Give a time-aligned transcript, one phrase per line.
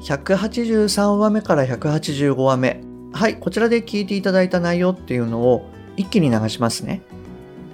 [0.00, 2.80] 183話目から185話目
[3.12, 7.02] はいこちらで聞いていただいた内容っていうのを一気に流しますね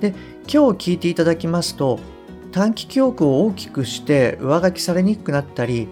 [0.01, 0.11] で
[0.43, 1.99] 今日聞いていただきますと
[2.53, 5.89] 短期記憶を大きくして上書きされにくくなったり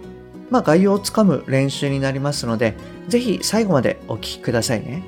[0.53, 2.75] まあ、概要をつかむ練習になりますので、
[3.09, 5.03] ぜひ最後までお聞きくださいね。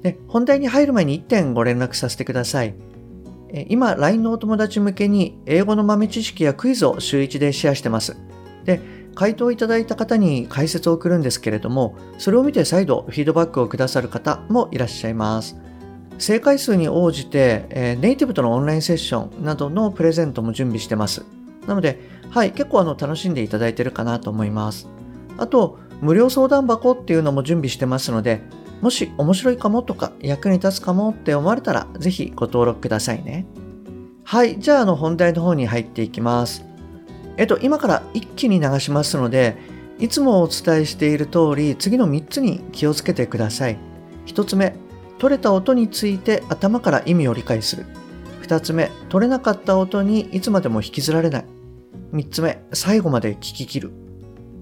[0.00, 2.74] で本題に入る前に1点ご連絡させてください。
[3.68, 8.16] 今、LINE のお友達向けに英語の豆知識やクイズを週1でシェアしてます。
[8.64, 8.80] で、
[9.16, 15.56] 回答いただいた方に解説を送るんですけれども、それを見て再度フィードバックをくださる方もいらっしゃいます。
[16.18, 21.24] 正解数に応じて、えネイティブとのオンラインセッションなどのプレゼントも準備してます。
[21.66, 21.98] なので、
[22.30, 24.86] はい、結構あの楽しんでいただいてるかなと思います。
[25.38, 28.42] あと、無料相談箱っていうのも準備してますので、
[28.82, 33.46] もし面白いかもとか役に立つかもって思われたら、ぜひご登録くださいね。
[34.24, 36.64] はい、じゃああの本題の方に入っていきます。
[37.36, 39.56] えっと、今から一気に流しますので、
[39.98, 43.78] いつもお伝えしている通り、次の3つに気をつけてください。
[44.26, 44.74] 1つ目、
[45.18, 47.86] 取れた音について頭から意味を理解する。
[48.42, 51.44] 2つ目、取れなかった音にいつまでも引きずられない。
[52.12, 53.92] 3つ目、最後まで聞き切る。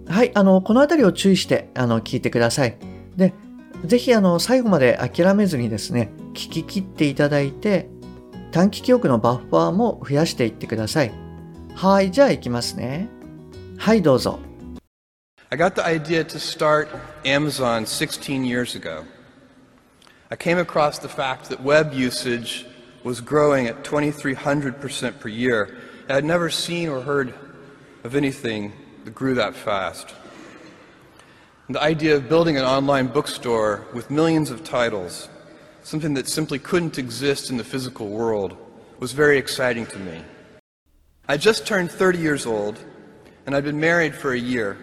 [0.06, 2.76] はい、あの、このあたりを注意して、あの、聞いてください。
[3.16, 3.34] で、
[3.84, 7.88] ぜひ、あの、最後まで諦めずにですね、聞き切っていただいて、
[8.50, 11.23] 短期記憶のバッファーも増やしていってください。
[11.75, 13.07] はい、じゃあ行きますね。
[13.77, 14.39] はい、どうぞ。
[15.51, 16.89] I got the idea to start
[17.23, 19.03] Amazon 16 years ago.
[20.29, 22.67] I came across the fact that web usage
[23.03, 25.75] was growing at 2,300% per year.
[26.07, 27.33] I had never seen or heard
[28.03, 28.73] of anything
[29.05, 30.13] that grew that fast.
[31.67, 35.29] And the idea of building an online bookstore with millions of titles,
[35.83, 38.55] something that simply couldn't exist in the physical world,
[38.99, 40.21] was very exciting to me.
[41.28, 42.78] I just turned 30 years old,
[43.46, 44.76] and I'd been married for a year.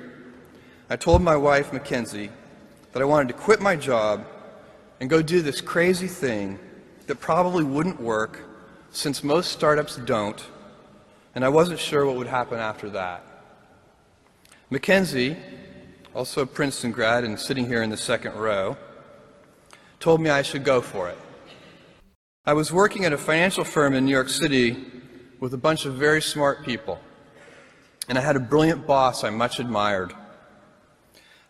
[0.90, 2.32] I told my wife, Mackenzie,
[2.92, 4.26] that I wanted to quit my job
[5.00, 6.60] and go do this crazy thing
[7.08, 8.40] that probably wouldn't work
[8.92, 10.44] since most startups don't
[11.34, 13.24] and I wasn't sure what would happen after that.
[14.70, 15.38] Mackenzie,
[16.14, 18.78] also a Princeton grad and sitting here in the second row,
[20.00, 21.18] told me I should go for it.
[22.46, 24.72] I was working at a financial firm in New York City
[25.42, 27.02] with a bunch of very smart people,
[28.08, 30.14] and I had a brilliant boss I much admired.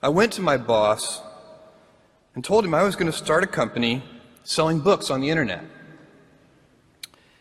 [0.01, 1.21] I went to my boss
[2.33, 4.01] and told him I was going to start a company
[4.43, 5.63] selling books on the internet.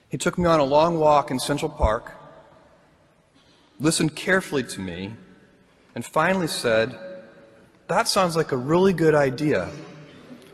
[0.09, 2.13] He took me on a long walk in Central Park
[3.81, 5.15] listened carefully to me,
[5.95, 6.97] and finally said,
[7.89, 9.71] That sounds like a really good idea,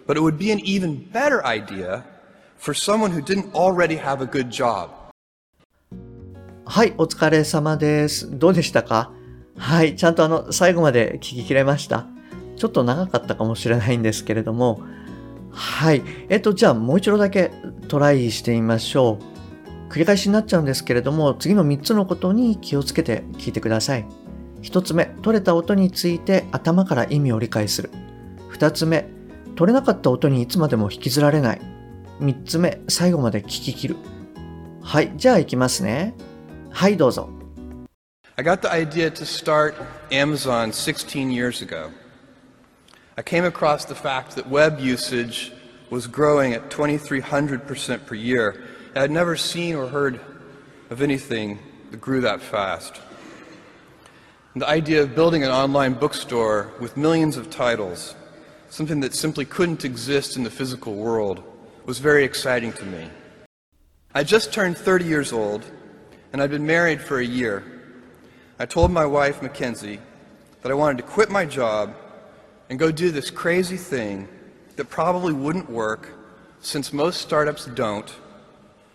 [0.07, 2.05] but it would be an even better idea
[2.57, 4.96] for someone who didn't already have a good job.
[6.69, 8.29] はい、お疲れ様です。
[8.39, 9.13] どうでしたか？
[9.57, 12.07] はい、ちゃんとあの、最後まで聞ききれました。
[12.57, 14.83] ちょっと長かったかもしれないんですけれども、
[15.53, 16.03] はい。
[16.29, 17.53] えっと、じゃあもう一度だけ
[17.87, 19.21] トライしてみましょ
[19.89, 19.93] う。
[19.93, 24.07] 繰り返しになっちゃうんですけれども、次の3つのことに気をつけて聞いてください。
[24.63, 27.91] 1つ目、取れた音について頭から意味を理解する。
[28.53, 29.09] 2つ目、
[29.55, 31.61] 取れなかった音にいつまでも引きずられない。
[32.19, 33.97] 3つ目、最後まで聞き切る。
[34.83, 36.15] はい、じゃあ行きますね。
[36.76, 37.30] はい、どうぞ。
[38.38, 39.76] I got the idea to start
[40.10, 41.92] Amazon 16 years ago.
[43.18, 45.52] I came across the fact that web usage
[45.92, 48.64] was growing at 2,300% per year.
[48.96, 50.20] I had never seen or heard
[50.90, 51.60] of anything
[51.92, 53.00] that grew that fast.
[54.54, 58.16] And the idea of building an online bookstore with millions of titles,
[58.70, 61.44] something that simply couldn't exist in the physical world,
[61.86, 63.10] was very exciting to me.
[64.14, 65.66] I just turned 30 years old,
[66.37, 67.65] and I'd been married for a year.
[68.59, 70.01] I told my wife, Mackenzie,
[70.61, 71.97] that I wanted to quit my job
[72.69, 74.29] and go do this crazy thing
[74.77, 76.11] that probably wouldn't work
[76.61, 78.15] since most startups don't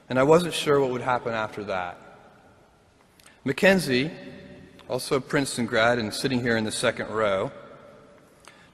[0.07, 1.97] and I wasn't sure what would happen after that.
[3.43, 4.11] Mackenzie,
[4.87, 7.51] also a Princeton grad and sitting here in the second row,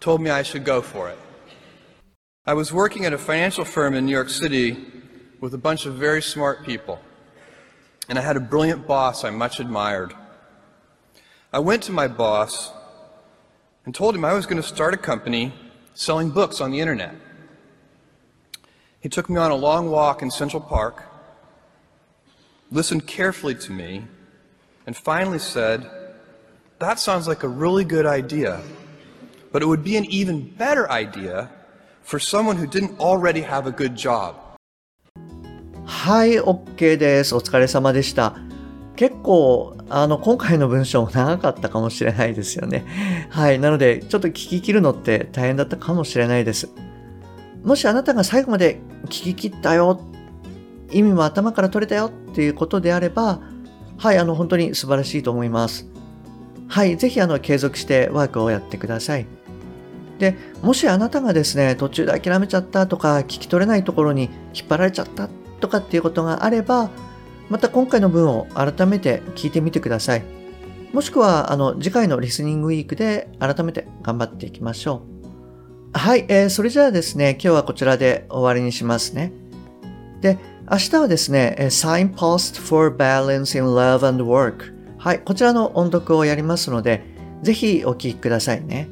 [0.02, 1.18] told me I should go for it.
[2.46, 4.76] I was working at a financial firm in New York City
[5.40, 7.00] with a bunch of very smart people,
[8.08, 10.14] and I had a brilliant boss I much admired.
[11.52, 12.72] I went to my boss
[13.86, 15.54] and told him I was going to start a company
[15.94, 17.16] selling books on the internet.
[19.00, 21.04] He took me on a long walk in Central Park,
[22.72, 24.06] listened carefully to me,
[24.86, 25.90] and finally said,
[26.80, 28.62] That sounds like a really good idea,
[29.52, 31.50] but it would be an even better idea
[32.04, 34.36] for someone who didn't already have a good job.
[35.88, 37.34] はい、OK です。
[37.34, 38.36] お疲れ様でした。
[38.98, 42.86] 結構、あの、今回の文章も長かったかもしれないですよね。
[43.30, 43.58] はい。
[43.58, 46.70] なので、ちょっと聞き切るのって大変だったかもしれないです。
[47.64, 50.02] もしあなたが最後まで聞き切ったよ、
[50.92, 53.40] 意味も頭から取れたよっていうことであれば、
[53.98, 55.88] はい、あの、本当に素晴らしいと思います。
[56.68, 59.26] はい、ぜひあの、継続してワークをやってください。
[60.20, 64.24] で、もしあなたがですね、途中で諦めちゃったとか、聞き取れないところに
[64.54, 65.30] 引っ張られちゃった
[65.60, 66.90] とかっていうことがあれば、
[67.50, 70.24] また今回の文を改めて聞いてみてください。
[70.94, 75.04] もしくは、あの、次回のリスニングウィークで改めて頑張っていきましょ
[75.94, 75.98] う。
[75.98, 79.32] はい、えー、それじゃあですね、今日はこちらで終わりにしますね。
[80.22, 80.38] で、
[80.70, 84.74] 明日はですね、Signpost for Balance in Love and Work。
[84.98, 87.04] はい、こちらの音読をやりますので、
[87.42, 88.90] ぜひお聞きくださいね。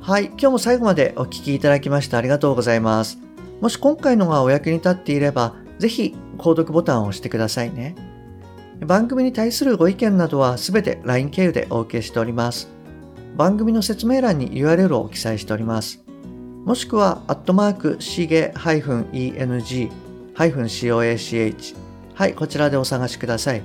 [0.00, 3.18] はい、今日も最後までお聞きいただきましてありがとうございます。
[3.64, 7.94] もし今回のがお役に立っていれば、ぜひ購読ボタンを押してくださいね。
[8.80, 12.68] 番組に対するご意見などはすべて LINE 経由でお受けしております。
[13.38, 16.04] 番組の説明欄に URL を記載しております。
[16.66, 19.90] もしくは、アットマーク、しげ -eng-coach。
[22.12, 23.62] はい、こちらでお探しください。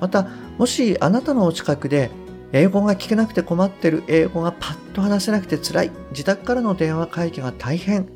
[0.00, 0.26] また、
[0.58, 2.10] もしあなたのお近くで、
[2.50, 8.15] 英語が聞けなくて困ってる、英語がパッと話せなくて辛い、自宅からの電話会議が大変、